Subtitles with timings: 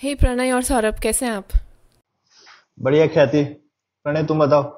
[0.00, 1.48] हे प्रणय और सौरभ कैसे हैं आप?
[2.78, 3.42] बढ़िया ख्याति।
[4.06, 4.74] प्रणय तुम बताओ।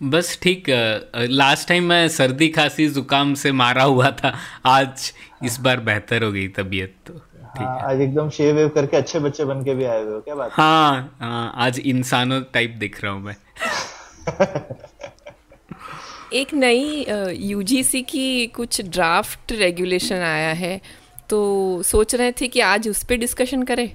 [0.00, 0.68] बस ठीक
[1.30, 4.32] लास्ट टाइम मैं सर्दी खांसी जुकाम से मारा हुआ था
[4.66, 5.12] आज
[5.44, 9.18] इस बार बेहतर हो गई तबीयत तो ठीक हाँ, आज एकदम शेव वेव करके अच्छे
[9.20, 11.16] बच्चे बन के भी आए हुए हो क्या बात हाँ?
[11.20, 13.36] हाँ आज इंसानों टाइप दिख रहा हूँ मैं।
[16.40, 17.06] एक नई
[17.50, 20.80] यूजीसी की कुछ ड्राफ्ट रेगुलेशन आया है
[21.30, 23.90] तो सोच रहे थे कि आज उस पर डिस्कशन करें।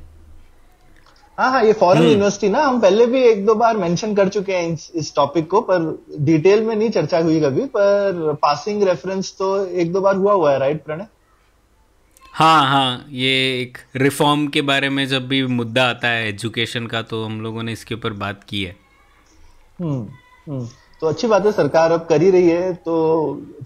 [1.37, 4.53] हाँ हाँ ये फॉरेन यूनिवर्सिटी ना हम पहले भी एक दो बार मेंशन कर चुके
[4.53, 9.33] हैं इस, इस टॉपिक को पर डिटेल में नहीं चर्चा हुई कभी पर पासिंग रेफरेंस
[9.39, 11.07] तो एक दो बार हुआ हुआ है राइट प्रणय?
[12.33, 17.01] हाँ हाँ ये एक रिफॉर्म के बारे में जब भी मुद्दा आता है एजुकेशन का
[17.01, 18.75] तो हम लोगों ने इसके ऊपर बात की है।
[19.81, 20.07] हम्म
[20.47, 20.65] हम्म।
[21.01, 22.95] तो अच्छी बात है सरकार अब कर ही रही है तो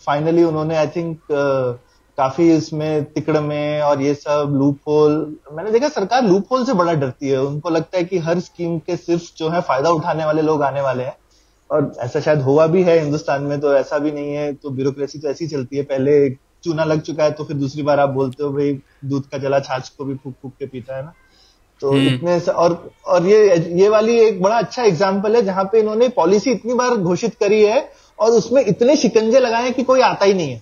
[0.05, 1.19] फाइनली उन्होंने आई थिंक
[2.19, 5.13] काफ़ी इसमें तिकड़ में और ये सब लूप होल
[5.53, 8.77] मैंने देखा सरकार लूप होल से बड़ा डरती है। उनको लगता है कि हर स्कीम
[8.79, 11.15] के सिर्फ़ जो है फ़ायदा उठाने वाले लोग आने वाले हैं।
[11.69, 15.19] और ऐसा शायद हुआ भी है हिंदुस्तान में तो ऐसा भी नहीं है। तो ब्यूरोक्रेसी
[15.19, 16.29] तो ऐसी चलती है। पहले
[16.63, 19.59] चूना लग चुका है तो फिर दूसरी बार आप बोलते हो भाई दूध का जला
[19.61, 21.13] छाछ को भी फूक फूक के पीता है ना?
[21.81, 22.73] तो इतने और
[23.07, 26.95] और ये ये वाली एक बड़ा अच्छा एग्ज़ाम्पल है जहाँ पे इन्होंने पॉलिसी इतनी बार
[26.97, 27.77] घोषित करी है
[28.19, 30.61] और उसमें इतने शिकंजे लगाए हैं कि कोई आता ही नहीं है।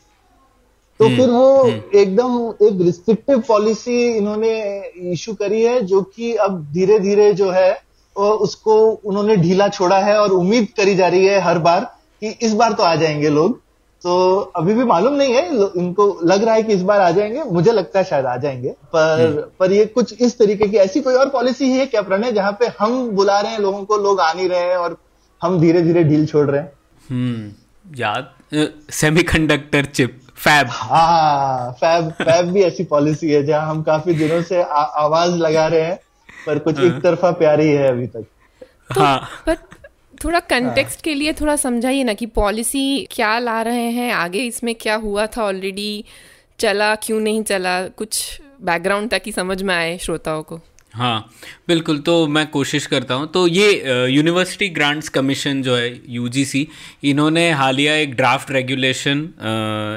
[0.99, 4.53] तो फिर वो एकदम एक रिस्ट्रिक्टिव पॉलिसी इन्होंने
[5.11, 7.81] इशू करी है जो कि अब धीरे धीरे जो है
[8.15, 11.83] उसको उन्होंने ढीला छोड़ा है और उम्मीद करी जा रही है हर बार
[12.21, 13.59] कि इस बार तो आ जाएँगे लोग।
[14.03, 15.47] तो अभी भी मालूम नहीं है
[15.77, 18.69] इनको लग रहा है कि इस बार आ जाएँगे मुझे लगता है शायद आ जाएँगे।
[18.69, 22.31] पर पर ये कुछ इस तरीके की ऐसी कोई और पॉलिसी ही है क्या प्रणय
[22.31, 24.97] जहाँ पे हम बुला रहे हैं लोगों को लोग आ नहीं रहे हैं और
[25.41, 26.71] हम धीरे धीरे ढील छोड़ रहे हैं?
[27.09, 27.52] हम्म
[27.95, 28.31] याद
[28.91, 34.61] सेमीकंडक्टर चिप फैब हाँ फैब फैब भी ऐसी पॉलिसी है जहाँ हम काफ़ी दिनों से
[34.64, 35.99] आ, आवाज़ लगा रहे हैं
[36.45, 38.25] पर कुछ एक तरफा प्यारी है अभी तक।
[38.98, 39.55] हाँ। पर
[40.23, 44.73] थोड़ा कंटेक्स्ट के लिए थोड़ा समझाइए ना कि पॉलिसी क्या ला रहे हैं आगे इसमें
[44.75, 46.03] क्या हुआ था ऑलरेडी
[46.59, 50.59] चला क्यों नहीं चला कुछ बैकग्राउंड ताकि समझ में आए श्रोताओं को।
[50.97, 51.30] हाँ
[51.67, 53.71] बिल्कुल तो मैं कोशिश करता हूँ। तो ये
[54.09, 56.67] यूनिवर्सिटी ग्रांट्स कमीशन जो है यूजीसी
[57.03, 59.27] इन्होंने हालिया एक ड्राफ्ट रेगुलेशन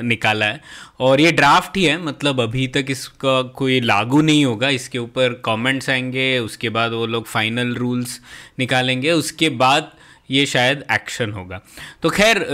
[0.05, 0.61] निकाला है।
[1.01, 5.41] और ये ड्राफ्ट ही है मतलब अभी तक इसका कोई लागू नहीं होगा। इसके ऊपर
[5.45, 8.21] कमेंट्स आएँगे, उसके बाद वो लोग फाइनल रूल्स
[8.59, 9.91] निकालेंगे। उसके बाद
[10.31, 11.61] ये शायद एक्शन होगा।
[12.03, 12.47] तो खैर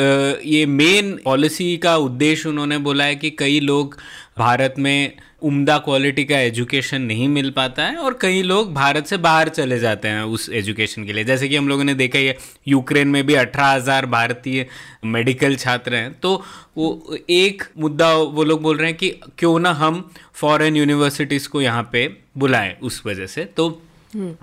[0.44, 3.96] ये मेन पॉलिसी का उद्देश्य उन्होंने बोला है कि कई लोग
[4.38, 9.16] भारत में उम्दा क्वालिटी का एजुकेशन नहीं मिल पाता है और कई लोग भारत से
[9.18, 12.26] बाहर चले जाते हैं उस एजुकेशन के लिए। जैसे कि हम लोगों ने देखा ही
[12.26, 12.36] है
[12.68, 14.66] यूक्रेन में भी अठारह हज़ार भारतीय
[15.06, 16.34] मेडिकल छात्र हैं। तो
[16.76, 21.62] वो एक मुद्दा वो लोग बोल रहे हैं कि क्यों ना हम फॉरेन यूनिवर्सिटीज़ को
[21.62, 23.70] यहाँ पे बुलाएँ उस वजह से। तो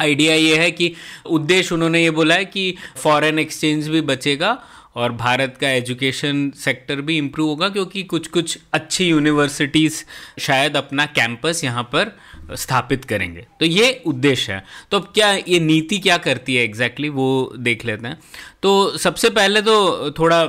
[0.01, 0.93] आइडिया ये है कि
[1.25, 4.63] उद्देश्य उन्होंने ये बोला है कि फॉरेन एक्सचेंज भी बचेगा
[4.95, 10.03] और भारत का एजुकेशन सेक्टर भी इम्प्रूव होगा क्योंकि कुछ कुछ अच्छी यूनिवर्सिटीज़
[10.39, 12.19] शायद अपना कैंपस यहाँ पर
[12.55, 17.07] स्थापित करेंगे। तो ये उद्देश्य है। तो अब क्या ये नीति क्या करती है एग्जैक्टली
[17.07, 18.19] exactly वो देख लेते हैं।
[18.63, 20.39] तो सबसे पहले तो थोड़ा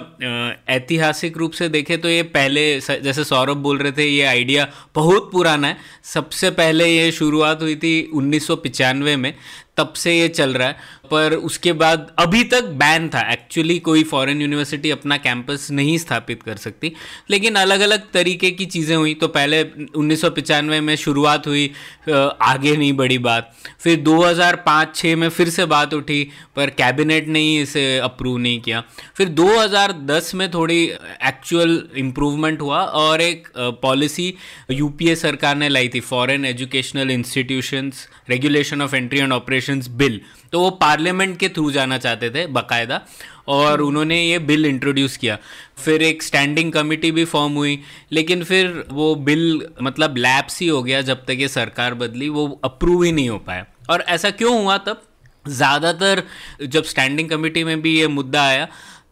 [0.69, 5.31] ऐतिहासिक रूप से देखें तो ये पहले जैसे सौरभ बोल रहे थे, ये आइडिया बहुत
[5.33, 9.35] पुराना है। सबसे पहले ये शुरुआत हुई थी 1995 में,
[9.77, 14.03] तब से ये चल रहा है। पर उसके बाद अभी तक बैन था। एक्चुअली कोई
[14.05, 16.93] फॉरेन यूनिवर्सिटी अपना कैंपस नहीं स्थापित कर सकती।
[17.31, 19.63] लेकिन अलग अलग तरीके की चीज़ें हुई। तो पहले
[19.97, 21.67] 1995 में शुरुआत हुई
[22.09, 26.23] आगे नहीं बढ़ी बात। फिर 2005-6 में फिर से बात उठी,
[26.57, 28.83] पर कैबिनेट ने ही इसे अप्रूव नहीं किया।
[29.17, 30.83] फिर 2010 में थोड़ी
[31.27, 33.49] एक्चुअल इम्प्रूवमेंट हुआ और एक
[33.83, 34.33] पॉलिसी
[34.71, 40.21] यूपीए सरकार ने लाई थी foreign educational institutions regulation of entry and operations bill
[40.53, 43.01] तो वो पार्लियामेंट के थ्रू जाना चाहते थे, बाकायदा,
[43.49, 45.37] और उन्होंने ये बिल इंट्रोड्यूस किया।
[45.85, 47.79] फिर एक स्टैंडिंग कमेटी भी फॉर्म हुई,
[48.13, 52.61] लेकिन फिर वो बिल मतलब लैप्स ही हो गया जब तक ये सरकार बदली, वो
[52.65, 55.03] अप्रूव ही नहीं हो पाया। और ऐसा क्यों हुआ तब?
[55.47, 56.23] ज़्यादातर
[56.65, 58.69] जब स्टैंडिंग कमेटी में भी ये मुद्दा आया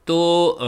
[0.06, 0.58] तो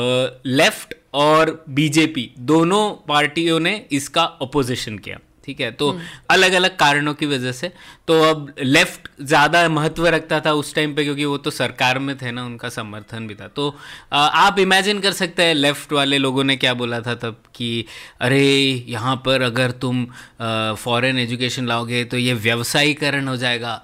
[0.46, 5.70] लेफ़्ट और बीजेपी दोनों पार्टियों ने इसका अपोजिशन किया ठीक है?
[5.72, 5.99] तो
[6.31, 7.70] अलग अलग कारणों की वजह से
[8.08, 12.16] तो अब लेफ़्ट ज़्यादा महत्व रखता था उस टाइम पे क्योंकि वो तो सरकार में
[12.19, 13.69] थे ना उनका समर्थन भी था। तो
[14.12, 17.84] आप इमेजिन कर सकते हैं लेफ़्ट वाले लोगों ने क्या बोला था तब कि
[18.20, 18.43] अरे
[18.88, 20.05] यहाँ पर अगर तुम
[20.76, 23.81] फॉरेन एजुकेशन लाओगे तो ये व्यवसायीकरण हो जाएगा।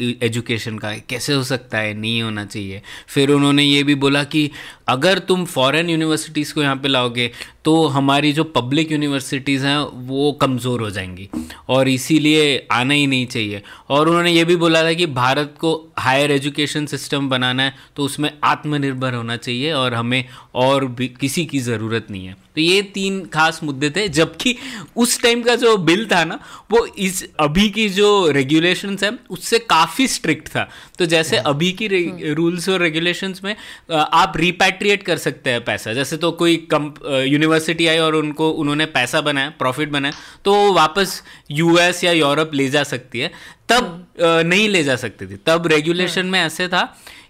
[0.00, 4.50] एजुकेशन का, कैसे हो सकता है, नहीं होना चाहिए। फिर उन्होंने ये भी बोला कि
[4.88, 7.30] अगर तुम फॉरेन यूनिवर्सिटीज़ को यहाँ पे लाओगे
[7.64, 11.28] तो हमारी जो पब्लिक यूनिवर्सिटीज़ हैं, वो कमज़ोर हो जाएँगी।
[11.68, 15.92] और इसीलिए आना ही नहीं चाहिए। और उन्होंने ये भी बोला था कि भारत को
[15.98, 20.24] हायर एजुकेशन सिस्टम बनाना है तो उसमें आत्मनिर्भर होना चाहिए और हमें
[20.54, 24.56] और भी किसी की ज़रूरत नहीं है। तो ये तीन खास मुद्दे थे, जबकि
[24.96, 26.38] उस टाइम का जो बिल था ना,
[26.70, 31.88] वो इस अभी की जो रेगुलेशंस है, उससे काफ़ी स्ट्रिक्ट था। तो जैसे। अभी की
[32.34, 33.54] रूल्स और रेगुलेशंस में
[33.92, 36.92] आप रिपैट्रिएट कर सकते हैं पैसा। जैसे तो कोई कम
[37.26, 40.14] यूनिवर्सिटी आई और उनको उन्होंने पैसा बनाया प्रॉफिट बनाया
[40.44, 43.32] तो वापस यूएस या यूरोप ले जा सकती है।
[43.68, 46.82] तब हाँ। नहीं ले जा सकती थी। तब रेगुलेशन हाँ। में ऐसे था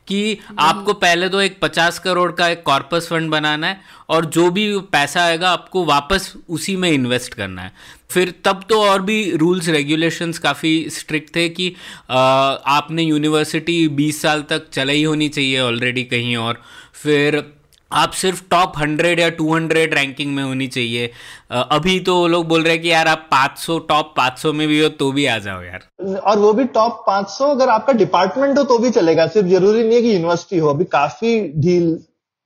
[0.06, 4.50] कि आपको पहले तो एक पचास करोड़ का एक कॉर्पस फंड बनाना है और जो
[4.50, 7.72] भी पैसा आएगा आपको वापस उसी में इन्वेस्ट करना है।
[8.14, 11.74] फिर तब तो और भी रूल्स रेगुलेशंस काफ़ी स्ट्रिक्ट थे कि
[12.10, 16.60] आ, आपने यूनिवर्सिटी 20 साल तक चलाई होनी चाहिए ऑलरेडी कहीं और।
[17.02, 17.42] फिर
[17.90, 21.10] आप सिर्फ़ टॉप हंड्रेड या टू हंड्रेड रैंकिंग में होनी चाहिए।
[21.50, 24.80] अभी तो वो लोग बोल रहे हैं कि यार आप 500 टॉप 500 में भी
[24.80, 25.86] हो तो भी आ जाओ यार।
[26.20, 29.94] और वो भी टॉप 500 अगर आपका डिपार्टमेंट हो तो भी चलेगा। सिर्फ़ ज़रूरी नहीं
[29.94, 31.92] है कि यूनिवर्सिटी हो। अभी काफ़ी ढील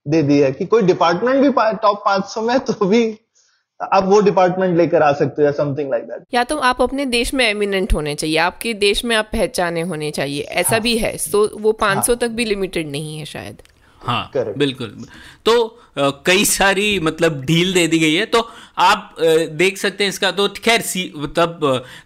[0.05, 1.49] दे दी है कि कोई डिपार्टमेंट भी
[1.81, 3.01] टॉप 500 में तो भी
[3.81, 7.05] आप वो डिपार्टमेंट लेकर आ सकते हो या समथिंग लाइक दैट या तो आप अपने
[7.05, 10.81] देश में एमिनेंट होने चाहिए आपके देश में आप पहचाने होने चाहिए ऐसा हाँ.
[10.81, 12.15] भी है सो तो वो 500 हाँ.
[12.17, 13.61] तक भी लिमिटेड नहीं है शायद
[14.01, 14.57] हाँ Correct.
[14.57, 15.05] बिल्कुल
[15.45, 18.47] तो कई सारी मतलब ढील दे दी गई है। तो
[18.79, 19.15] आप
[19.53, 20.81] देख सकते हैं इसका। तो खैर
[21.35, 21.59] तब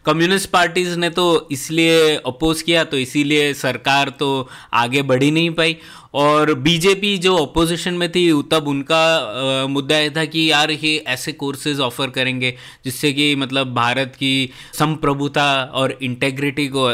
[0.06, 5.78] कम्युनिस्ट पार्टीज़ ने तो इसलिए अपोज किया तो इसीलिए सरकार तो आगे बढ़ी नहीं पाई।
[6.14, 11.32] और बीजेपी जो अपोजिशन में थी, तब उनका मुद्दा यह था कि यार, ये ऐसे
[11.34, 12.54] कोर्सेज ऑफ़र करेंगे,
[12.86, 16.90] जिससे कि मतलब भारत की संप्रभुता और इंटेग्रिटी को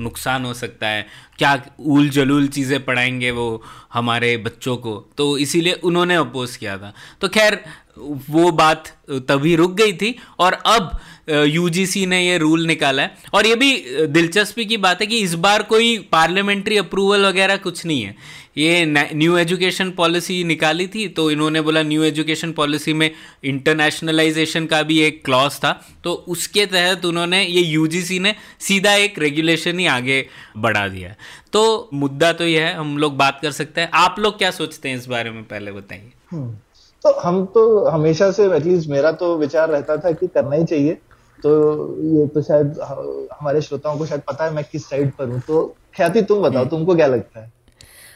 [0.00, 1.06] नुकसान हो सकता है।
[1.38, 3.62] क्या उल जलूल चीज़ें पढ़ाएँगे वो
[3.92, 4.94] हमारे बच्चों को?
[5.18, 7.64] तो इसीलिए उन्होंने अपोज किया था। तो खैर
[7.96, 8.88] वो बात
[9.28, 10.98] तभी रुक गई थी और अब
[11.28, 13.72] यूजीसी ने ये रूल निकाला है। और ये भी
[14.08, 18.14] दिलचस्पी की बात है कि इस बार कोई पार्लियामेंट्री अप्रूवल वगैरह कुछ नहीं है।
[18.56, 23.10] ये न्यू एजुकेशन पॉलिसी निकाली थी तो इन्होंने बोला न्यू एजुकेशन पॉलिसी में
[23.44, 25.72] इंटरनेशनलाइजेशन का भी एक क्लॉज था।
[26.04, 30.26] तो उसके तहत उन्होंने, ये यूजीसी ने सीधा एक रेगुलेशन ही आगे
[30.58, 31.14] बढ़ा दिया
[31.52, 34.88] तो मुद्दा तो यह है, हम लोग बात कर सकते हैं। आप लोग क्या सोचते
[34.88, 36.56] हैं इस बारे में, पहले बताइए। हम्म।
[37.04, 40.98] तो हम तो हमेशा से एटलीस्ट मेरा तो विचार रहता था कि करना ही चाहिए
[41.38, 41.52] तो
[42.08, 42.78] ये तो शायद
[43.32, 45.64] हमारे श्रोताओं को शायद पता है मैं किस साइड पर हूँ तो
[45.96, 47.50] ख्याति तुम बताओ हम्म। तुमको क्या लगता है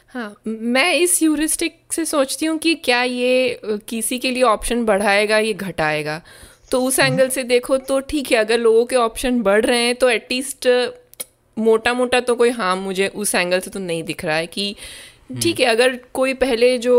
[0.08, 5.38] हाँ मैं इस यूरिस्टिक से सोचती हूँ कि क्या ये किसी के लिए ऑप्शन बढ़ाएगा
[5.38, 6.20] ये घटाएगा
[6.70, 9.80] तो उस एंगल हम्म। से देखो तो ठीक है अगर लोगों के ऑप्शन बढ़ रहे
[9.80, 10.68] हैं तो एटलीस्ट
[11.56, 14.74] मोटा मोटा तो कोई हाँ मुझे उस एंगल से तो नहीं दिख रहा है कि
[15.30, 16.96] हम्म। ठीक है अगर कोई पहले जो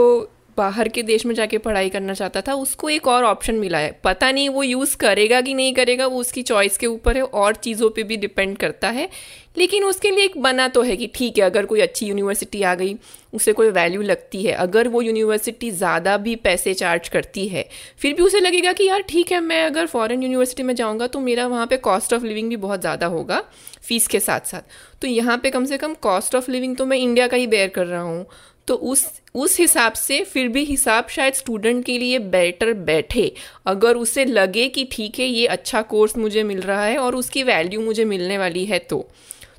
[0.58, 3.92] बाहर के देश में जाके पढ़ाई करना चाहता था, उसको एक और ऑप्शन मिला है।
[4.04, 7.56] पता नहीं वो यूज़ करेगा कि नहीं करेगा, वो उसकी चॉइस के ऊपर है और
[7.58, 9.10] चीज़ों पे भी डिपेंड करता है।
[9.58, 12.74] लेकिन उसके लिए एक बना तो है कि ठीक है, अगर कोई अच्छी यूनिवर्सिटी आ
[12.76, 12.96] गई,
[13.34, 17.68] उसे कोई वैल्यू लगती है। अगर वो यूनिवर्सिटी ज़्यादा भी पैसे चार्ज करती है,
[18.00, 21.20] फिर भी उसे लगेगा कि यार ठीक है, मैं अगर फॉरेन यूनिवर्सिटी में जाऊँगा तो
[21.20, 23.44] मेरा वहाँ पे कॉस्ट ऑफ़ लिविंग भी बहुत ज़्यादा होगा
[23.84, 26.98] फ़ीस के साथ साथ तो यहाँ पे कम से कम कॉस्ट ऑफ़ लिविंग तो मैं
[26.98, 28.26] इंडिया का ही बेयर कर रहा हूँ।
[28.68, 29.06] तो उस
[29.36, 33.32] उस हिसाब से फिर भी हिसाब शायद स्टूडेंट के लिए बेटर बैठे।
[33.68, 37.44] अगर उसे लगे कि ठीक है ये अच्छा कोर्स मुझे मिल रहा है और उसकी
[37.44, 39.08] वैल्यू मुझे मिलने वाली है तो।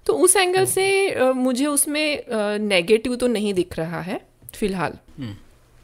[0.07, 4.21] तो उस एंगल से मुझे उसमें नेगेटिव तो नहीं दिख रहा है
[4.57, 5.35] फ़िलहाल। हम्म,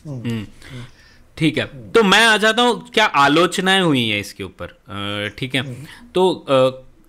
[0.05, 0.45] हम्म,
[1.37, 5.31] ठीक है। तो मैं आ जाता हूँ क्या आलोचनाएँ हुई है इसके ऊपर?
[5.39, 5.63] ठीक है।
[6.15, 6.45] तो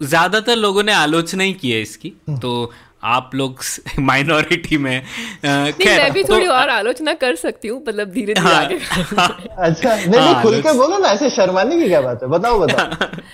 [0.01, 2.71] ज़्यादातर लोगों ने आलोचना ही की है इसकी। तो
[3.05, 3.59] आप लोग
[3.99, 5.01] माइनॉरिटी में
[5.45, 8.75] खैर मैं भी थोड़ी तो, और आलोचना कर सकती हूँ मतलब धीरे धीरे हाँ, आगे।
[9.57, 12.29] अच्छा नहीं हाँ, खुल के बोलो ना ऐसे शर्माने की क्या बात है?
[12.29, 12.87] बताओ बताओ।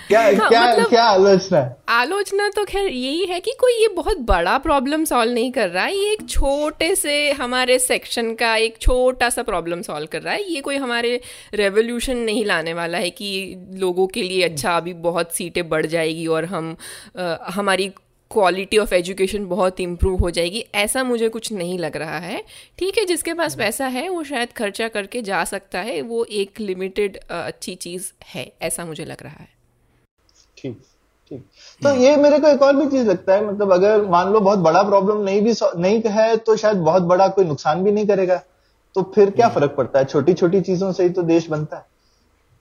[0.08, 4.18] क्या हाँ, क्या मतलब, क्या आलोचना आलोचना तो खैर यही है कि कोई ये बहुत
[4.18, 8.78] बड़ा प्रॉब्लम सॉल्व नहीं कर रहा है ये एक छोटे से हमारे सेक्शन का एक
[8.80, 11.20] छोटा सा प्रॉब्लम सॉल्व कर रहा है। ये कोई हमारे
[11.54, 16.26] रेवोल्यूशन नहीं लाने वाला है कि लोगों के लिए अच्छा अभी बहुत सीटें बढ़ जाएगी
[16.26, 16.76] और हम
[17.18, 17.90] आ, हमारी
[18.32, 22.42] क्वालिटी ऑफ़ एजुकेशन बहुत इम्प्रूव हो जाएगी। ऐसा मुझे कुछ नहीं लग रहा है।
[22.78, 26.60] ठीक है जिसके पास पैसा है वो शायद खर्चा करके जा सकता है। वो एक
[26.60, 29.48] लिमिटेड अच्छी चीज़ है ऐसा मुझे लग रहा है।
[30.58, 30.80] ठीक
[31.30, 31.44] ठीक।
[31.82, 34.58] तो ये मेरे को एक और भी चीज़ लगता है मतलब अगर मान लो बहुत
[34.58, 38.40] बड़ा प्रॉब्लम नहीं भी नहीं है तो शायद बहुत बड़ा कोई नुकसान भी नहीं करेगा।
[38.96, 40.04] तो फिर क्या हम्म। फ़र्क पड़ता है?
[40.04, 41.86] छोटी छोटी चीज़ों से ही तो देश बनता है।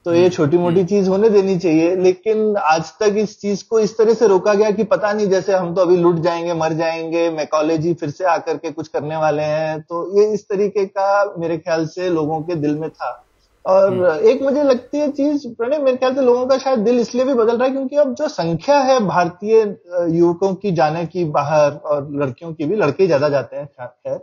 [0.06, 3.64] तो ये हम्म। छोटी मोटी हम्म। चीज़ होने देनी चाहिए लेकिन आज तक इस चीज़
[3.70, 6.54] को इस तरह से रोका गया कि पता नहीं जैसे हम तो अभी लुट जाएँगे
[6.54, 10.86] मर जाएँगे मैकोलॉजी फिर से आकर के कुछ करने वाले हैं तो ये इस तरीके
[10.86, 13.28] का मेरे ख्याल से लोगों के दिल में था
[13.66, 17.00] और हम्म। एक मुझे लगती है चीज़ प्रणय मेरे ख्याल से लोगों का शायद दिल
[17.00, 19.62] इसलिए भी बदल रहा है क्योंकि अब जो संख्या है भारतीय
[20.10, 24.18] युवकों की जाने की बाहर और लड़कियों की भी लड़के ज़्यादा जाते हैं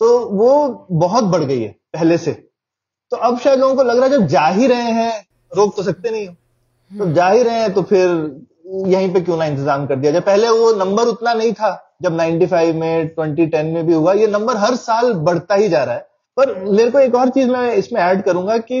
[0.00, 2.49] तो वो बहुत बढ़ गई है पहले से
[3.12, 5.82] तो अब शायद लोगों को लग रहा है जब जा ही रहे हैं रोक तो
[5.82, 6.34] सकते नहीं हो।
[6.90, 8.08] तो जा ही रहे हैं तो फिर
[8.86, 10.20] यहीं पे क्यों ना इंतज़ाम कर दिया जाए?
[10.20, 14.56] पहले वो नंबर उतना नहीं था जब 95 में 2010 में भी हुआ। ये नंबर
[14.56, 18.00] हर साल बढ़ता ही जा रहा है। पर मेरे को एक और चीज़ मैं इसमें
[18.00, 18.80] ऐड करूँगा कि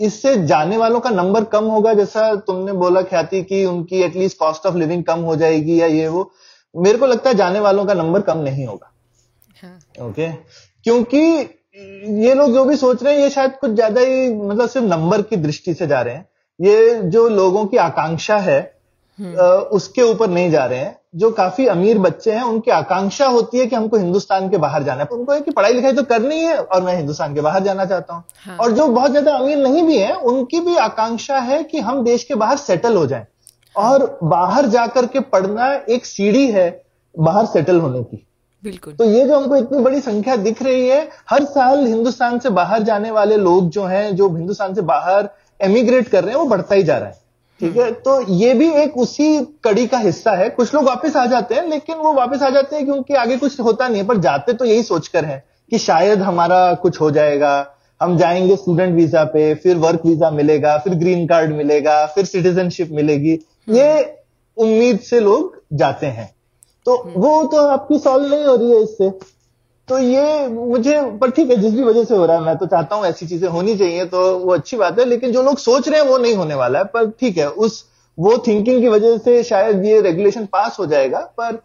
[0.00, 4.66] इससे जाने वालों का नंबर कम होगा जैसा तुमने बोला ख्याति कि उनकी at least cost
[4.66, 6.30] of living कम हो जाएगी या ये वो।
[6.74, 8.92] मेरे को लगता है जाने वालों का नंबर कम नहीं होगा।
[9.56, 10.08] हाँ.
[10.08, 10.28] ओके
[10.86, 11.20] क्योंकि
[11.78, 15.22] ये लोग जो भी सोच रहे हैं ये शायद कुछ ज़्यादा ही मतलब सिर्फ़ नंबर
[15.22, 16.26] की दृष्टि से जा रहे हैं।
[16.60, 18.60] ये जो लोगों की आकांक्षा है
[19.18, 19.36] हम्म।
[19.76, 23.66] उसके ऊपर नहीं जा रहे हैं। जो काफ़ी अमीर बच्चे हैं उनकी आकांक्षा होती है
[23.66, 26.56] कि हमको हिंदुस्तान के बाहर जाना है। उनको है कि पढ़ाई लिखाई तो करनी है
[26.56, 29.82] और मैं हिंदुस्तान के बाहर जाना चाहता हूँ। हाँ। और जो बहुत ज़्यादा अमीर नहीं
[29.82, 33.26] भी है उनकी भी आकांक्षा है कि हम देश के बाहर सेटल हो जाए।
[33.76, 36.70] और बाहर जाकर के पढ़ना एक सीढ़ी है
[37.14, 38.24] बाहर सेटल होने की।
[38.64, 42.50] बिल्कुल। तो ये जो हमको इतनी बड़ी संख्या दिख रही है, हर साल हिंदुस्तान से
[42.50, 45.28] बाहर जाने वाले लोग जो हैं, जो हिंदुस्तान से बाहर
[45.60, 47.18] एमिग्रेट कर रहे हैं, वो बढ़ता ही जा रहा है।
[47.60, 47.92] ठीक है?
[47.92, 51.68] तो ये भी एक उसी कड़ी का हिस्सा है। कुछ लोग वापस आ जाते हैं,
[51.68, 54.64] लेकिन वो वापस आ जाते हैं क्योंकि आगे कुछ होता नहीं है, पर जाते तो
[54.64, 59.76] यही सोचकर है कि शायद हमारा कुछ हो जाएगा। हम जाएँगे स्टूडेंट वीज़ा पे, फिर
[59.76, 63.38] वर्क वीज़ा मिलेगा, फिर ग्रीन कार्ड मिलेगा, फिर सिटीजनशिप मिलेगी।
[63.68, 64.16] ये
[64.56, 66.37] उम्मीद से लोग जाते हैं।
[66.88, 69.10] तो वो तो आपकी सॉल्व नहीं हो रही है इससे।
[69.88, 72.66] तो ये मुझे पर ठीक है जिस भी वजह से हो रहा है मैं तो
[72.66, 75.88] चाहता हूँ ऐसी चीज़ें होनी चाहिए तो वो अच्छी बात है लेकिन जो लोग सोच
[75.88, 77.84] रहे हैं वो नहीं होने वाला है पर ठीक है उस
[78.18, 81.60] वो थिंकिंग की वजह से शायद ये रेगुलेशन पास हो जाएगा पर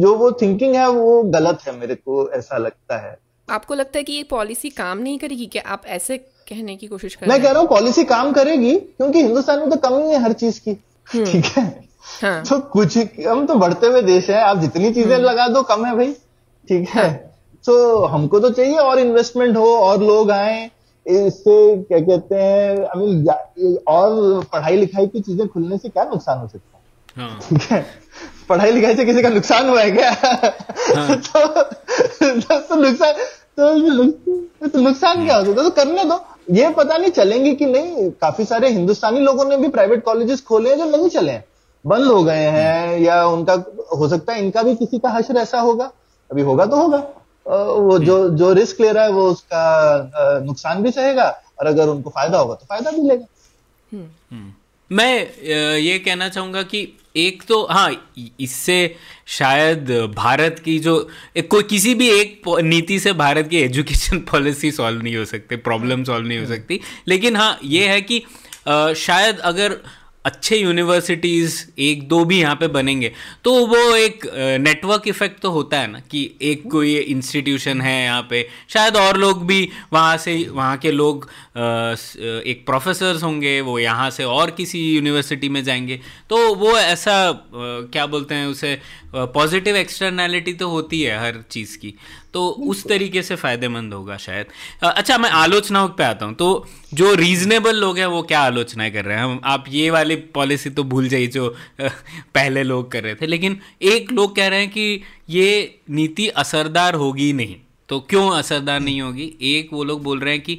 [0.00, 3.16] जो वो थिंकिंग है वो गलत है मेरे को ऐसा लगता है।
[3.48, 5.46] आपको लगता है कि ये पॉलिसी काम नहीं करेगी?
[5.46, 9.22] क्या आप ऐसे कहने की कोशिश कर मैं कह रहा हूँ पॉलिसी काम करेगी क्योंकि
[9.22, 10.76] हिंदुस्तान में तो कमी है हर चीज़ की।
[11.06, 11.64] हम्म। ठीक है?
[12.22, 15.62] हाँ। तो कुछ हम तो बढ़ते हुए देश है आप जितनी चीज़ें हम्म। लगा दो
[15.62, 16.12] कम है भाई
[16.68, 17.32] ठीक है?
[17.64, 20.70] तो हमको तो चाहिए और इन्वेस्टमेंट हो और लोग आए
[21.06, 26.38] इससे क्या कहते हैं आई मीन और पढ़ाई लिखाई की चीज़ें खुलने से क्या नुकसान
[26.38, 27.28] हो सकता है?
[27.28, 27.86] हाँ। ठीक है?
[28.48, 30.10] पढ़ाई लिखाई से किसी का नुकसान हुआ है क्या?
[30.96, 31.62] हाँ। तो,
[32.60, 33.12] तो नुकसान
[33.58, 34.06] तो,
[34.68, 35.68] तो नुकसान क्या हो सकता है?
[35.68, 39.68] तो करने दो। ये पता नहीं चलेंगे कि नहीं। काफ़ी सारे हिंदुस्तानी लोगों ने भी
[39.68, 41.44] प्राइवेट कॉलेजेस खोले हैं जो नहीं चले हैं।
[41.84, 43.54] बंद हो गए हैं या उनका
[43.96, 45.90] हो सकता है इनका भी किसी का हशर ऐसा होगा
[46.30, 46.98] अभी होगा तो होगा
[47.46, 51.28] वो जो जो रिस्क ले रहा है वो उसका नुकसान भी सहेगा
[51.60, 53.26] और अगर उनको फ़ायदा होगा तो फ़ायदा भी लेगा
[53.92, 54.52] हम्म। हम्म।
[54.90, 56.86] मैं ये कहना चाहूँगा कि
[57.16, 57.90] एक तो हाँ
[58.40, 58.94] इससे
[59.28, 60.96] शायद भारत की जो
[61.38, 66.04] कोई किसी भी एक नीति से भारत की एजुकेशन पॉलिसी सॉल्व नहीं हो सकती प्रॉब्लम
[66.04, 68.22] सॉल्व नहीं हो हम्म। सकती लेकिन हाँ ये है कि
[68.96, 69.76] शायद अगर
[70.24, 73.12] अच्छे यूनिवर्सिटीज़ एक दो भी यहाँ पे बनेंगे।
[73.44, 74.26] तो वो एक
[74.60, 79.16] नेटवर्क इफ़ेक्ट तो होता है ना कि एक कोई इंस्टीट्यूशन है यहाँ पे। शायद और
[79.16, 81.28] लोग भी वहाँ से, वहाँ के लोग
[82.46, 86.00] एक प्रोफेसर्स होंगे, वो यहाँ से और किसी यूनिवर्सिटी में जाएँगे।
[86.30, 87.14] तो वो ऐसा
[87.54, 88.78] क्या बोलते हैं उसे
[89.14, 91.94] पॉजिटिव एक्सटर्नैलिटी तो होती है हर चीज़ की।
[92.34, 94.46] तो उस तरीके से फ़ायदेमंद होगा शायद।
[94.82, 99.04] अच्छा मैं आलोचनाओं पे आता हूँ। तो जो रीजनेबल लोग हैं वो क्या आलोचनाएँ कर
[99.04, 99.24] रहे हैं?
[99.24, 101.48] हम आप ये वाली पॉलिसी तो भूल जाइए जो
[101.80, 106.94] पहले लोग कर रहे थे। लेकिन एक लोग कह रहे हैं कि ये नीति असरदार
[106.94, 107.56] होगी नहीं।
[107.88, 109.32] तो क्यों असरदार नहीं होगी?
[109.42, 110.58] एक वो लोग बोल रहे हैं कि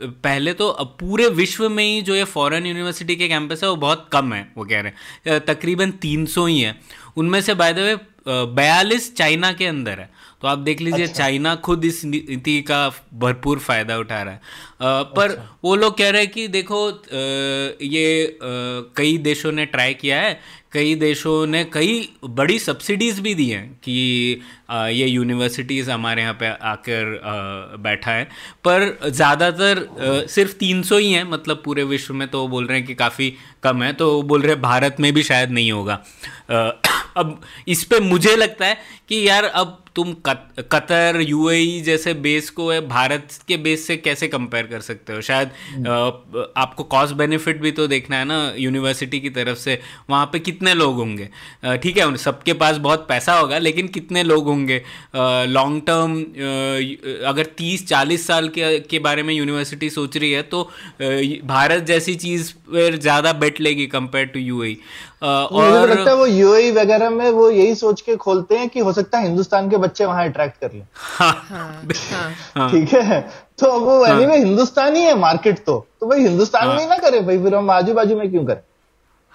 [0.00, 4.08] पहले तो पूरे विश्व में ही जो ये फॉरेन यूनिवर्सिटी के कैंपस है वो बहुत
[4.12, 6.74] कम है वो कह रहे हैं तकरीबन 300 ही है
[7.16, 7.96] उनमें से बाय द वे
[8.28, 10.10] बयालीस चाइना के अंदर है
[10.42, 14.40] तो आप देख लीजिए अच्छा। चाइना खुद इस नीति का भरपूर फ़ायदा उठा रहा है
[14.82, 16.96] आ, पर अच्छा। वो लोग कह रहे हैं कि देखो आ,
[17.82, 18.38] ये आ,
[18.96, 20.38] कई देशों ने ट्राई किया है
[20.76, 21.92] कई देशों ने कई
[22.38, 23.92] बड़ी सब्सिडीज़ भी दी हैं कि
[24.70, 28.24] ये यूनिवर्सिटीज़ हमारे यहाँ पे आकर बैठा है।
[28.64, 29.86] पर ज़्यादातर
[30.30, 33.32] सिर्फ़ 300 ही हैं मतलब पूरे विश्व में तो बोल रहे हैं कि काफ़ी
[33.66, 36.02] कम है तो बोल रहे भारत में भी शायद नहीं होगा।
[37.16, 42.48] अब इस पर मुझे लगता है कि यार अब तुम कत, कतर यूएई जैसे बेस
[42.50, 45.20] को भारत के बेस से कैसे कंपेयर कर सकते हो?
[45.20, 45.48] शायद
[45.88, 45.92] आ,
[46.56, 49.78] आपको कॉस्ट बेनिफिट भी तो देखना है ना यूनिवर्सिटी की तरफ़ से
[50.10, 51.28] वहाँ पे कितने लोग होंगे?
[51.76, 54.82] ठीक है सबके पास बहुत पैसा होगा लेकिन कितने लोग होंगे?
[55.48, 56.18] लॉन्ग टर्म
[57.28, 60.62] अगर तीस चालीस साल के के बारे में यूनिवर्सिटी सोच रही है तो
[61.46, 64.60] भारत जैसी चीज़ पर ज़्यादा बेट लेगी कंपेयर टू यू
[65.22, 68.80] और मुझे लगता है वो यूएई वगैरह में वो यही सोच के खोलते हैं कि
[68.80, 71.82] हो सकता है हिंदुस्तान के बच्चे वहाँ अट्रैक्ट कर लें। हाँ, हाँ,
[72.56, 73.20] हाँ, ठीक है?
[73.58, 76.98] तो वो हाँ, एनीवे हिंदुस्तान ही है मार्केट तो। तो भाई हिंदुस्तान में ही ना
[76.98, 78.60] करे भाई फिर हम आजू बाजू में क्यों करें?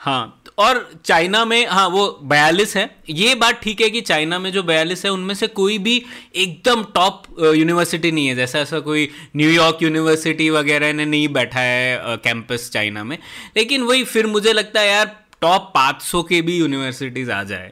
[0.01, 4.51] हाँ और चाइना में हाँ वो बयालीस है। ये बात ठीक है कि चाइना में
[4.51, 5.96] जो बयालीस है उनमें से कोई भी
[6.36, 7.24] एकदम टॉप
[7.55, 13.03] यूनिवर्सिटी नहीं है। जैसा ऐसा कोई न्यूयॉर्क यूनिवर्सिटी वगैरह ने नहीं बैठा है कैंपस चाइना
[13.03, 13.17] में।
[13.58, 17.72] लेकिन वही फिर मुझे लगता है यार टॉप पाँच सौ के भी यूनिवर्सिटीज आ जाए।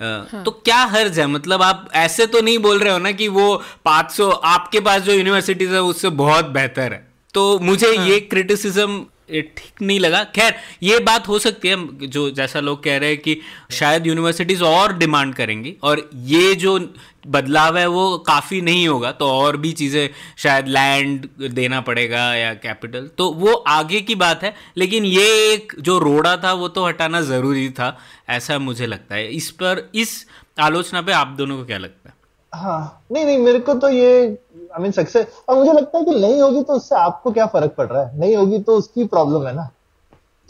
[0.00, 0.42] हाँ.
[0.44, 1.26] तो क्या हर्ज है?
[1.26, 5.12] मतलब आप ऐसे तो नहीं बोल रहे हो ना कि वो 500 आपके पास जो
[5.12, 8.06] यूनिवर्सिटीज है उससे बहुत बेहतर है। तो मुझे हाँ.
[8.06, 12.96] ये क्रिटिसिज्म ठीक नहीं लगा। खैर, ये बात हो सकती है, जो जैसा लोग कह
[12.98, 13.40] रहे हैं कि
[13.72, 16.78] शायद यूनिवर्सिटीज और डिमांड करेंगी, और ये जो
[17.26, 20.08] बदलाव है वो काफ़ी नहीं होगा तो और भी चीज़ें
[20.38, 25.74] शायद लैंड देना पड़ेगा या कैपिटल तो वो आगे की बात है, लेकिन ये एक
[25.80, 27.96] जो रोड़ा था, वो तो हटाना ज़रूरी था,
[28.28, 30.26] ऐसा मुझे लगता है। इस पर, इस
[30.60, 32.14] आलोचना पे आप दोनों को क्या लगता है?
[32.52, 34.38] हाँ नहीं नहीं, मेरे को तो ये
[34.70, 37.74] आई मीन सक्सेस और मुझे लगता है कि नहीं होगी तो उससे आपको क्या फ़र्क
[37.76, 39.70] पड़ रहा है नहीं होगी तो उसकी प्रॉब्लम है ना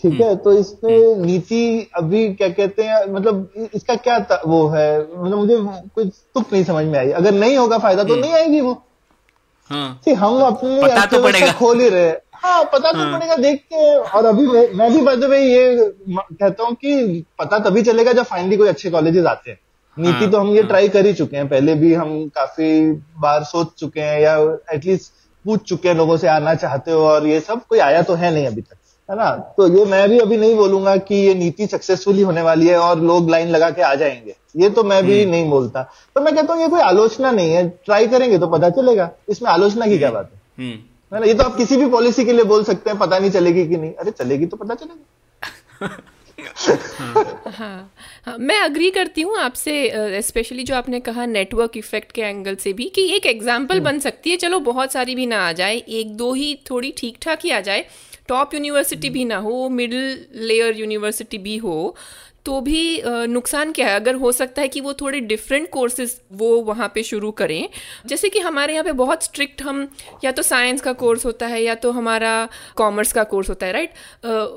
[0.04, 4.66] ठीक है हम्म। तो इसमें हम्म। नीति अभी क्या कहते हैं मतलब इसका क्या वो
[4.68, 5.56] है मतलब मुझे
[5.94, 8.72] कुछ तुक नहीं समझ में आई अगर नहीं होगा फ़ायदा तो हम्म। नहीं आएगी वो
[9.70, 13.60] हाँ। हम अपने पता तो पड़ेगा खोल ही रहे हाँ पता तो हाँ। पड़ेगा देख
[13.64, 18.24] के और अभी मैं भी बदे भाई ये कहता हूँ कि पता तभी चलेगा जब
[18.24, 19.58] फाइनली कोई अच्छे कॉलेजेस आते हैं
[19.98, 20.68] नीति हाँ, तो हम ये हाँ.
[20.68, 25.12] ट्राई कर ही चुके हैं। पहले भी हम काफ़ी बार सोच चुके हैं या एटलीस्ट
[25.44, 28.34] पूछ चुके हैं लोगों से आना चाहते हो और ये सब कोई आया तो है
[28.34, 28.76] नहीं अभी तक
[29.10, 29.30] है ना?
[29.56, 33.00] तो ये मैं भी अभी नहीं बोलूँगा कि ये नीति सक्सेसफुली होने वाली है और
[33.00, 35.82] लोग लाइन लगा के आ जाएँगे। ये तो मैं भी हम्म। नहीं बोलता।
[36.14, 39.50] तो मैं कहता हूँ ये कोई आलोचना नहीं है। ट्राई करेंगे तो पता चलेगा। इसमें
[39.50, 40.40] आलोचना की क्या बात है?
[40.58, 40.78] हम्म।
[41.14, 41.26] है ना?
[41.26, 43.76] ये तो आप किसी भी पॉलिसी के लिए बोल सकते हैं पता नहीं चलेगी कि
[43.76, 45.88] नहीं। अरे चलेगी तो पता चलेगा।
[46.40, 52.54] हाँ, हाँ मैं अग्री करती हूँ आपसे स्पेशली जो आपने कहा नेटवर्क इफ़ेक्ट के एंगल
[52.56, 55.52] से भी कि एक एग्ज़ाम्पल हम्म। बन सकती है चलो बहुत सारी भी ना आ
[55.52, 57.84] जाए एक दो ही थोड़ी ठीक ठाक ही आ जाए
[58.28, 61.76] टॉप यूनिवर्सिटी भी ना हो मिडिल लेयर यूनिवर्सिटी भी हो
[62.46, 63.94] तो भी नुकसान क्या है?
[63.96, 67.68] अगर हो सकता है कि वो थोड़े डिफरेंट कोर्सेज वो वहाँ पे शुरू करें।
[68.06, 69.86] जैसे कि हमारे यहाँ पे बहुत स्ट्रिक्ट हम
[70.24, 72.32] या तो साइंस का कोर्स होता है या तो हमारा
[72.76, 73.92] कॉमर्स का कोर्स होता है राइट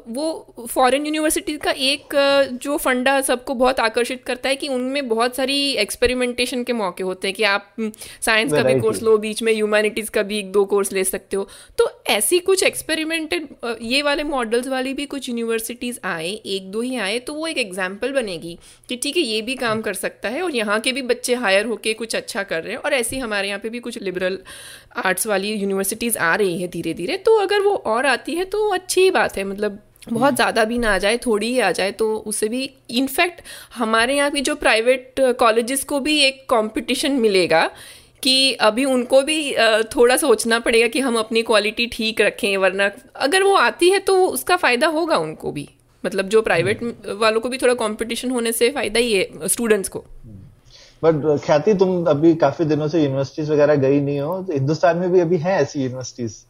[0.09, 2.15] वो फॉरेन यूनिवर्सिटी का एक
[2.63, 7.27] जो फंडा सबको बहुत आकर्षित करता है कि उनमें बहुत सारी एक्सपेरिमेंटेशन के मौके होते
[7.27, 7.75] हैं कि आप
[8.21, 11.37] साइंस का भी कोर्स लो बीच में ह्यूमैनिटीज़ का भी एक दो कोर्स ले सकते
[11.37, 13.47] हो। तो ऐसी कुछ एक्सपेरिमेंटेड
[13.81, 17.57] ये वाले मॉडल्स वाली भी कुछ यूनिवर्सिटीज़ आए एक दो ही आए तो वो एक
[17.73, 18.57] एग्ज़ाम्पल बनेगी
[18.89, 21.65] कि ठीक है, ये भी काम कर सकता है और यहाँ के भी बच्चे हायर
[21.65, 24.37] होके कुछ अच्छा कर रहे हैं और ऐसी हमारे यहाँ पे भी कुछ लिबरल
[25.05, 28.67] आर्ट्स वाली यूनिवर्सिटीज़ आ रही है धीरे धीरे तो अगर वो और आती है तो
[28.73, 32.15] अच्छी बात है मतलब बहुत ज़्यादा भी ना आ जाए, थोड़ी ही आ जाए तो
[32.27, 33.41] उसे भी इनफैक्ट
[33.75, 37.69] हमारे यहाँ भी जो प्राइवेट कॉलेजेस को भी एक कंपटीशन मिलेगा
[38.23, 39.37] कि अभी उनको भी
[39.95, 44.25] थोड़ा सोचना पड़ेगा कि हम अपनी क्वालिटी ठीक रखें, वरना अगर वो आती है तो
[44.27, 45.67] उसका फ़ायदा होगा उनको भी।
[46.05, 49.89] मतलब जो प्राइवेट हम्म। वालों को भी थोड़ा कंपटीशन होने से फ़ायदा ही है स्टूडेंट्स
[49.89, 50.03] को।
[51.03, 55.11] बट ख्याति तुम अभी काफ़ी दिनों से यूनिवर्सिटीज वगैरह गई नहीं हो तो हिंदुस्तान में
[55.11, 56.43] भी अभी है ऐसी यूनिवर्सिटीज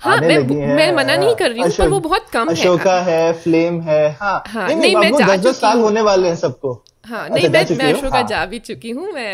[0.00, 0.38] हाँ मैं
[0.76, 4.10] मैं मना नहीं कर रही हूँ पर वो बहुत कम अशोका है है फ्लेम है
[4.12, 6.72] हाँ, हाँ नहीं, नहीं, नहीं मैं दस दस साल होने वाले हैं सबको।
[7.06, 9.32] हाँ नहीं मैं मैं अशोका हाँ। जा भी चुकी हूँ मैं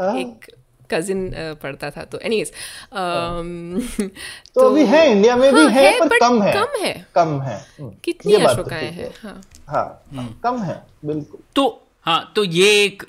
[0.00, 0.50] हाँ। एक
[0.90, 1.30] कजिन
[1.62, 3.80] पढ़ता था तो एनीज तो,
[4.54, 7.56] तो अभी है इंडिया में भी हाँ, है, पर कम है। कम है। कम है।
[7.80, 9.12] हम्म, कितनी तो अशोकाएँ हैं?
[9.22, 13.02] हाँ। हाँ। हम्म। कम है बिल्कुल। तो हाँ तो ये एक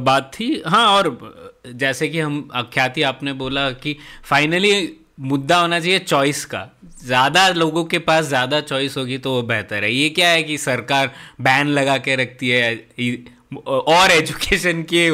[0.00, 1.18] बात थी। हाँ और
[1.74, 4.72] जैसे कि हम ख्याति आपने बोला कि फाइनली
[5.22, 6.68] मुद्दा होना चाहिए चॉइस का।
[7.04, 10.56] ज़्यादा लोगों के पास ज़्यादा चॉइस होगी तो वो बेहतर है। ये क्या है कि
[10.58, 12.74] सरकार बैन लगा के रखती है
[13.52, 15.10] और एजुकेशन के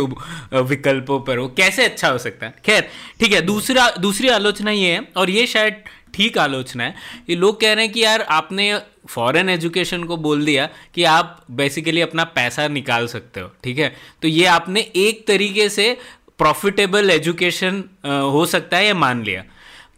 [0.63, 2.55] विकल्पों पर वो कैसे अच्छा हो सकता है?
[2.65, 2.89] खैर,
[3.21, 5.83] ठीक है, दूसरा, दूसरी आलोचना ये है, और ये शायद
[6.15, 6.95] ठीक आलोचना है
[7.31, 11.45] ये लोग कह रहे हैं कि यार, आपने फॉरेन एजुकेशन को बोल दिया कि आप
[11.53, 13.95] बेसिकली अपना पैसा निकाल सकते हो, ठीक है?
[14.23, 15.97] तो ये आपने एक तरीके से
[16.39, 17.83] प्रॉफिटेबल एजुकेशन
[18.33, 19.45] हो सकता है ये मान लिया।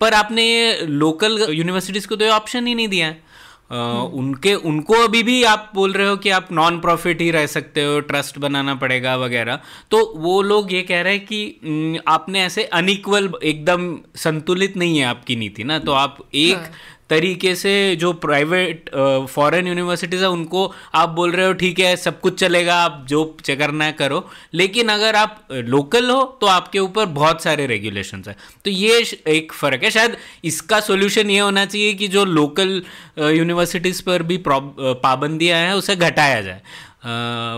[0.00, 0.46] पर आपने
[0.82, 3.22] लोकल यूनिवर्सिटीज़ को तो ये ऑप्शन ही नहीं दिया है।
[3.70, 7.84] उनके, उनको अभी भी आप बोल रहे हो कि आप नॉन प्रॉफिट ही रह सकते
[7.84, 12.64] हो ट्रस्ट बनाना पड़ेगा वगैरह तो वो लोग ये कह रहे हैं कि आपने ऐसे
[12.64, 16.70] अनइक्वल एकदम संतुलित नहीं है आपकी नीति ना तो आप एक हाँ.
[17.10, 18.90] तरीके से जो प्राइवेट
[19.30, 23.24] फॉरेन यूनिवर्सिटीज़ है उनको आप बोल रहे हो ठीक है सब कुछ चलेगा आप जो
[23.48, 28.36] करना है करो। लेकिन अगर आप लोकल हो तो आपके ऊपर बहुत सारे रेगुलेशंस है।
[28.64, 32.82] तो ये एक फ़र्क है। शायद इसका सोल्यूशन ये होना चाहिए कि जो लोकल
[33.18, 36.60] यूनिवर्सिटीज़ पर भी पाबंदियाँ हैं उसे घटाया जाए।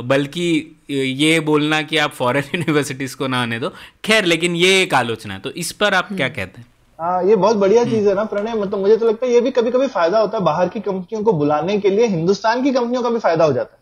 [0.07, 0.49] बल्कि
[0.91, 5.35] ये बोलना कि आप फॉरेन यूनिवर्सिटीज़ को ना आने दो। खैर लेकिन ये एक आलोचना
[5.35, 6.67] है। तो इस पर आप क्या कहते हैं?
[7.01, 9.51] हाँ ये बहुत बढ़िया चीज़ है ना प्रणय। मतलब मुझे तो लगता है ये भी
[9.51, 13.03] कभी कभी फ़ायदा होता है बाहर की कंपनियों को बुलाने के लिए। हिंदुस्तान की कंपनियों
[13.03, 13.79] का भी फ़ायदा हो जाता है।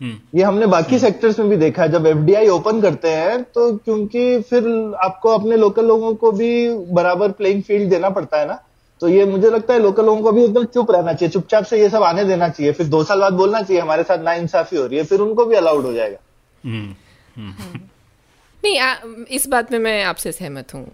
[0.00, 3.76] हम्म। ये हमने बाकी सेक्टर्स में भी देखा है। जब एफडीआई ओपन करते हैं तो
[3.76, 4.66] क्योंकि फिर
[5.04, 6.50] आपको अपने लोकल लोगों को भी
[6.92, 8.60] बराबर प्लेइंग फ़ील्ड देना पड़ता है ना।
[9.00, 11.80] तो ये मुझे लगता है लोकल लोगों को भी एकदम चुप रहना चाहिए। चुपचाप से
[11.80, 14.76] ये सब आने देना चाहिए। फिर दो साल बाद बोलना चाहिए हमारे साथ ना इंसाफी
[14.76, 16.18] हो रही है। फिर उनको भी अलाउड हो जाएगा।
[16.64, 16.94] हम्म,
[17.36, 17.80] हम्म।
[18.64, 18.94] नहीं आ,
[19.30, 20.86] इस बात में मैं आपसे सहमत हूँ।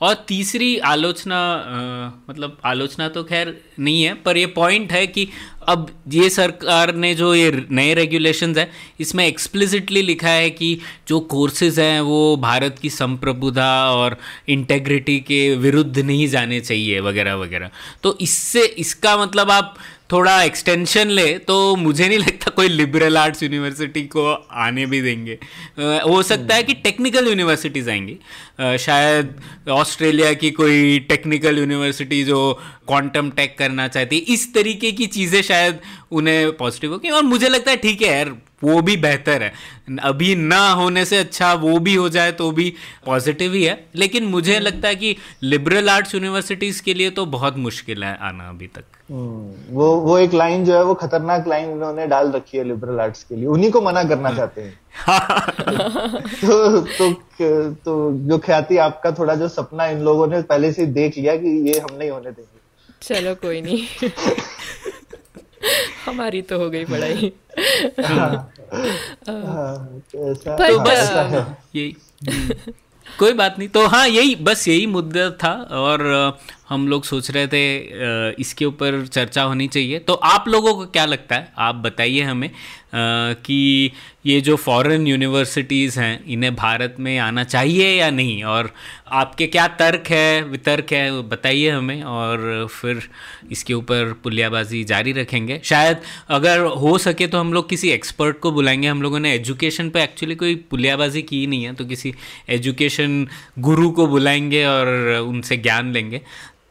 [0.00, 5.28] और तीसरी आलोचना आ, मतलब आलोचना तो खैर नहीं है पर ये पॉइंट है कि
[5.68, 11.20] अब ये सरकार ने जो ये नए रेगुलेशंस है इसमें एक्सप्लिसिटली लिखा है कि जो
[11.20, 14.16] कोर्सेज हैं वो भारत की संप्रभुता और
[14.48, 17.70] इंटेग्रिटी के विरुद्ध नहीं जाने चाहिए वगैरह वगैरह।
[18.02, 19.74] तो इससे इसका मतलब आप
[20.12, 24.24] थोड़ा एक्सटेंशन ले तो मुझे नहीं लगता कोई लिबरल आर्ट्स यूनिवर्सिटी को
[24.60, 25.38] आने भी देंगे।
[25.80, 28.16] हो सकता है कि टेक्निकल यूनिवर्सिटीज़ आएँगी।
[28.78, 29.34] शायद
[29.70, 32.40] ऑस्ट्रेलिया की कोई टेक्निकल यूनिवर्सिटी जो
[32.88, 35.80] क्वांटम टेक करना चाहती है इस तरीके की चीज़ें शायद
[36.12, 39.52] उन्हें पॉजिटिव होगी। और मुझे लगता है ठीक है यार वो भी बेहतर है।
[40.02, 42.72] अभी ना होने से अच्छा वो भी हो जाए तो भी
[43.06, 47.56] पॉजिटिव ही है। लेकिन मुझे लगता है कि लिबरल आर्ट्स यूनिवर्सिटीज़ के लिए तो बहुत
[47.58, 51.68] मुश्किल है आना अभी तक। हम्म, वो वो एक लाइन जो है वो खतरनाक लाइन
[51.68, 54.80] उन्होंने डाल रखी है लिबरल आर्ट्स के लिए। उन्हीं को मना करना चाहते हैं।
[56.20, 57.12] तो तो
[57.72, 61.70] तो जो ख्याति आपका थोड़ा जो सपना इन लोगों ने पहले से देख लिया कि
[61.70, 62.58] ये हम नहीं होने देंगे।
[63.02, 64.08] चलो कोई नहीं।
[66.06, 67.32] हमारी तो हो गई पढ़ाई।
[68.04, 68.52] हाँ,
[69.28, 71.10] हाँ, तो, तो बस
[71.74, 71.96] यही
[72.30, 72.72] हम्म।
[73.18, 76.02] कोई बात नहीं। तो हाँ यही बस यही मुद्दा था और
[76.70, 77.62] हम लोग सोच रहे थे
[78.40, 81.52] इसके ऊपर चर्चा होनी चाहिए। तो आप लोगों को क्या लगता है?
[81.58, 82.50] आप बताइए हमें
[82.94, 83.90] कि
[84.26, 88.42] ये जो फॉरेन यूनिवर्सिटीज़ हैं, इन्हें भारत में आना चाहिए या नहीं?
[88.44, 88.72] और
[89.12, 93.02] आपके क्या तर्क है, वितर्क है बताइए हमें, और फिर
[93.52, 95.96] इसके ऊपर पुलियाबाजी जारी रखेंगे। शायद
[96.30, 100.02] अगर हो सके तो हम लोग किसी एक्सपर्ट को बुलाएँगे। हम लोगों ने एजुकेशन पे
[100.02, 102.14] एक्चुअली कोई पुलियाबाजी की नहीं है तो किसी
[102.48, 103.26] एजुकेशन
[103.58, 104.88] गुरु को बुलाएँगे और
[105.20, 106.20] उनसे ज्ञान लेंगे।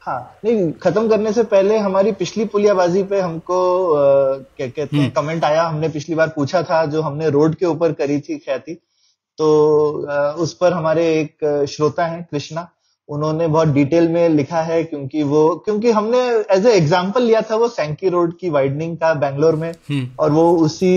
[0.10, 3.58] हाँ नहीं खत्म करने से पहले हमारी पिछली पुलियाबाजी पे हमको
[4.58, 7.66] क्या कहते हैं कमेंट हम्म। आया। हमने पिछली बार पूछा था जो हमने रोड के
[7.66, 8.74] ऊपर करी थी ख्याति।
[9.38, 12.68] तो आ, उस पर हमारे एक श्रोता हैं कृष्णा।
[13.10, 16.20] उन्होंने बहुत डिटेल में लिखा है क्योंकि वो क्योंकि हमने
[16.56, 20.32] एज ए एग्जांपल लिया था वो सैंकी रोड की वाइडनिंग का बैंगलोर में। हम्म। और
[20.32, 20.92] वो उसी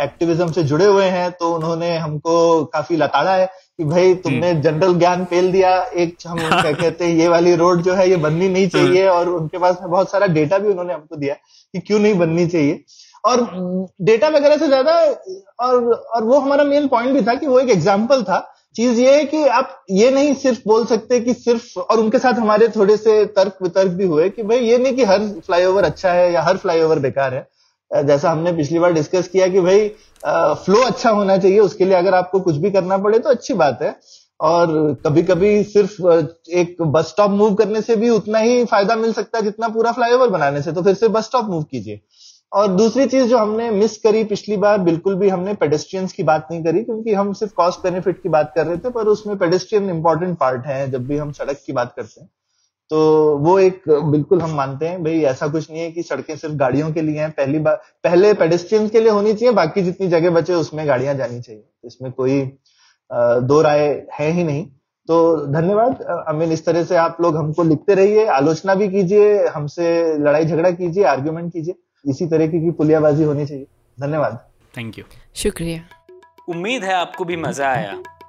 [0.00, 4.86] एक्टिविज्म से जुड़े हुए हैं तो उन्होंने हमको काफ़ी लताड़ा है। कि भाई तुमने जनरल
[4.86, 8.16] हम्म। ज्ञान फेल दिया एक हम क्या कहते हैं ये वाली रोड जो है ये
[8.18, 11.80] बननी नहीं चाहिए हम्म। और उनके पास बहुत सारा डेटा भी उन्होंने हमको दिया कि
[11.80, 12.82] क्यों नहीं बननी चाहिए
[13.24, 13.42] और
[14.02, 14.94] डेटा वगैरह से ज़्यादा
[15.60, 18.38] और और वो हमारा मेन पॉइंट भी था कि वो एक एग्ज़ाम्पल था
[18.76, 22.34] चीज़ ये है कि आप ये नहीं सिर्फ़ बोल सकते कि सिर्फ़ और उनके साथ
[22.34, 26.12] हमारे थोड़े से तर्क वितर्क भी हुए कि भाई ये नहीं कि हर फ्लाईओवर अच्छा
[26.12, 27.46] है या हर फ्लाईओवर बेकार है
[27.90, 29.88] जैसा हमने पिछली बार डिस्कस किया कि भाई
[30.24, 33.82] फ्लो अच्छा होना चाहिए, उसके लिए अगर आपको कुछ भी करना पड़े तो अच्छी बात
[33.82, 33.94] है।
[34.40, 34.68] और
[35.06, 36.02] कभी कभी सिर्फ़
[36.52, 39.92] एक बस स्टॉप मूव करने से भी उतना ही फ़ायदा मिल सकता है जितना पूरा
[39.92, 42.00] फ्लाईओवर बनाने से तो फिर से बस स्टॉप मूव कीजिए।
[42.52, 46.48] और दूसरी चीज़ जो हमने मिस करी पिछली बार, बिल्कुल भी हमने पेडेस्ट्रियंस की बात
[46.50, 49.90] नहीं करी, क्योंकि हम सिर्फ़ कॉस्ट बेनिफिट की बात कर रहे थे, पर उसमें पेडेस्ट्रियन
[49.90, 52.28] इंपॉर्टेंट पार्ट है, जब भी हम सड़क की बात करते हैं।
[52.90, 52.98] तो
[53.38, 56.92] वो एक बिल्कुल हम मानते हैं भाई ऐसा कुछ नहीं है कि सड़कें सिर्फ़ गाड़ियों
[56.92, 57.74] के लिए हैं पहली बार
[58.04, 62.12] पहले पेडेस्ट्रियंस के लिए होनी चाहिए बाकी जितनी जगह बचे उसमें गाड़ियाँ जानी चाहिए। इसमें
[62.12, 62.40] कोई
[63.10, 64.64] दो राय है ही नहीं।
[65.08, 69.46] तो धन्यवाद। आई मीन इस तरह से आप लोग हमको लिखते रहिए आलोचना भी कीजिए
[69.48, 69.86] हमसे
[70.18, 71.74] लड़ाई झगड़ा कीजिए आर्ग्यूमेंट कीजिए
[72.04, 73.66] इसी तरीके की पुलियाबाजी होनी चाहिए।
[73.98, 74.38] धन्यवाद।
[74.74, 75.04] थैंक यू
[75.36, 75.80] शुक्रिया।
[76.48, 78.02] उम्मीद है आपको भी मज़ा आया।